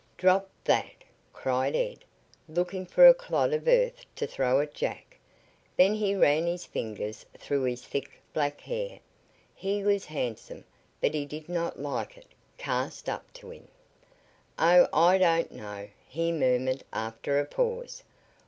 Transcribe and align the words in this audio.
"Drop 0.17 0.49
that!" 0.63 1.03
cried 1.31 1.75
Ed, 1.75 1.99
looking 2.49 2.87
for 2.87 3.05
a 3.07 3.13
clod 3.13 3.53
of 3.53 3.67
earth 3.67 4.03
to 4.15 4.25
throw 4.25 4.59
at 4.59 4.73
Jack. 4.73 5.15
Then 5.77 5.93
he 5.93 6.15
ran 6.15 6.47
his 6.47 6.65
fingers 6.65 7.23
through 7.37 7.65
his 7.65 7.83
thick, 7.85 8.09
black 8.33 8.61
hair. 8.61 8.97
He 9.53 9.83
was 9.83 10.05
handsome, 10.05 10.63
but 11.01 11.13
he 11.13 11.27
did 11.27 11.47
not 11.47 11.79
like 11.79 12.17
it 12.17 12.29
"cast 12.57 13.09
up 13.09 13.31
to 13.33 13.51
him." 13.51 13.67
"Oh, 14.57 14.87
I 14.91 15.19
don't 15.19 15.51
know," 15.51 15.87
he 16.07 16.31
murmured 16.31 16.83
after 16.91 17.39
a 17.39 17.45
pause. 17.45 18.01